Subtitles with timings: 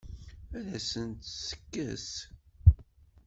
[0.57, 2.09] Ad asent-tt-tekkes?